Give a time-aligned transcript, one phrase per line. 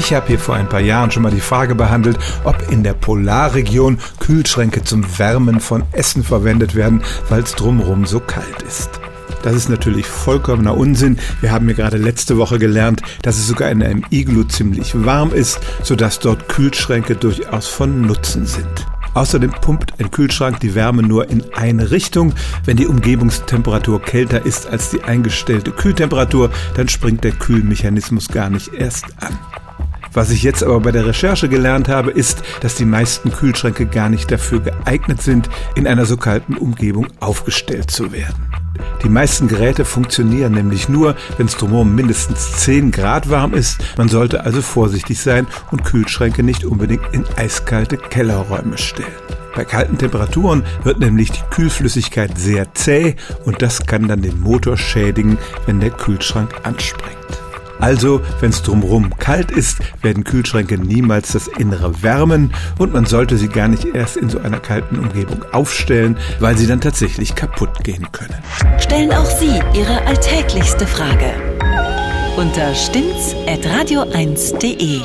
[0.00, 2.94] Ich habe hier vor ein paar Jahren schon mal die Frage behandelt, ob in der
[2.94, 8.88] Polarregion Kühlschränke zum Wärmen von Essen verwendet werden, weil es drumherum so kalt ist.
[9.42, 11.18] Das ist natürlich vollkommener Unsinn.
[11.42, 15.34] Wir haben ja gerade letzte Woche gelernt, dass es sogar in einem Iglu ziemlich warm
[15.34, 18.86] ist, sodass dort Kühlschränke durchaus von Nutzen sind.
[19.12, 22.32] Außerdem pumpt ein Kühlschrank die Wärme nur in eine Richtung.
[22.64, 28.72] Wenn die Umgebungstemperatur kälter ist als die eingestellte Kühltemperatur, dann springt der Kühlmechanismus gar nicht
[28.72, 29.38] erst an.
[30.12, 34.08] Was ich jetzt aber bei der Recherche gelernt habe, ist, dass die meisten Kühlschränke gar
[34.08, 38.50] nicht dafür geeignet sind, in einer so kalten Umgebung aufgestellt zu werden.
[39.04, 43.78] Die meisten Geräte funktionieren nämlich nur, wenn es drumherum mindestens 10 Grad warm ist.
[43.96, 49.08] Man sollte also vorsichtig sein und Kühlschränke nicht unbedingt in eiskalte Kellerräume stellen.
[49.54, 54.76] Bei kalten Temperaturen wird nämlich die Kühlflüssigkeit sehr zäh und das kann dann den Motor
[54.76, 57.16] schädigen, wenn der Kühlschrank anspringt.
[57.80, 63.36] Also, wenn es drumherum kalt ist, werden Kühlschränke niemals das Innere wärmen und man sollte
[63.36, 67.82] sie gar nicht erst in so einer kalten Umgebung aufstellen, weil sie dann tatsächlich kaputt
[67.84, 68.38] gehen können.
[68.78, 71.32] Stellen auch Sie Ihre alltäglichste Frage
[72.36, 75.00] unter stimmt's at radio1.de.